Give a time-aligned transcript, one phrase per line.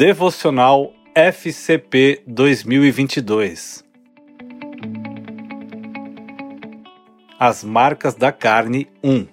[0.00, 3.84] Devocional FCP 2022
[7.38, 9.26] As marcas da carne 1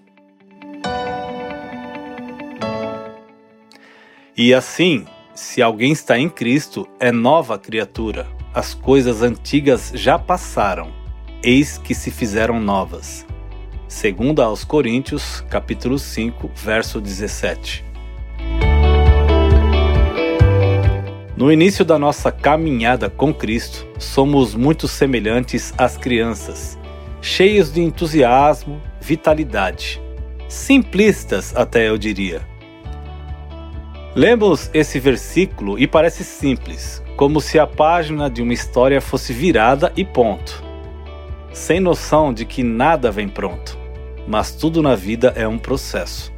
[4.36, 8.28] E assim, se alguém está em Cristo, é nova criatura.
[8.54, 10.92] As coisas antigas já passaram,
[11.42, 13.26] eis que se fizeram novas.
[13.88, 17.88] Segundo aos Coríntios, capítulo 5, verso 17.
[21.38, 26.80] No início da nossa caminhada com Cristo, somos muito semelhantes às crianças,
[27.22, 30.02] cheios de entusiasmo, vitalidade.
[30.50, 32.42] Simplistas, até eu diria.
[34.16, 39.94] Lemos esse versículo e parece simples, como se a página de uma história fosse virada
[39.96, 40.64] e ponto.
[41.54, 43.78] Sem noção de que nada vem pronto,
[44.28, 46.34] mas tudo na vida é um processo.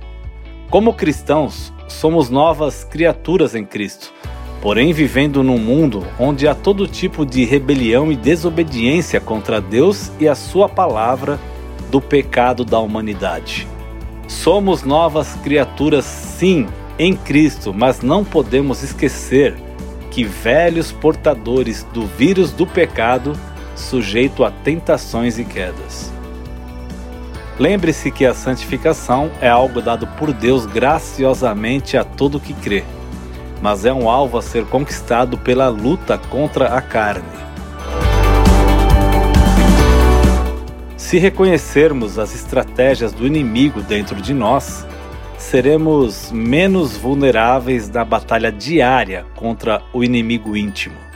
[0.70, 4.19] Como cristãos, somos novas criaturas em Cristo
[4.62, 10.28] porém vivendo num mundo onde há todo tipo de rebelião e desobediência contra Deus e
[10.28, 11.40] a Sua palavra
[11.90, 13.68] do pecado da humanidade.
[14.28, 19.56] Somos novas criaturas, sim, em Cristo, mas não podemos esquecer
[20.12, 23.34] que velhos portadores do vírus do pecado,
[23.76, 26.12] sujeito a tentações e quedas.
[27.58, 32.84] Lembre-se que a santificação é algo dado por Deus graciosamente a todo que crê
[33.62, 37.40] mas é um alvo a ser conquistado pela luta contra a carne.
[40.96, 44.86] Se reconhecermos as estratégias do inimigo dentro de nós,
[45.38, 51.09] seremos menos vulneráveis na batalha diária contra o inimigo íntimo.